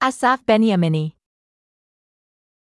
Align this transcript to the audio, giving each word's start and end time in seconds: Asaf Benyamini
Asaf 0.00 0.44
Benyamini 0.44 1.15